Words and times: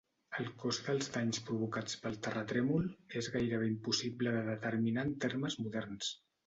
El 0.43 0.47
cost 0.61 0.87
dels 0.87 1.09
danys 1.17 1.41
provocats 1.49 1.99
pel 2.05 2.17
terratrèmol 2.29 2.89
és 3.23 3.31
gairebé 3.37 3.71
impossible 3.77 4.35
de 4.39 4.45
determinar 4.53 5.09
en 5.11 5.19
termes 5.27 5.63
moderns. 5.67 6.15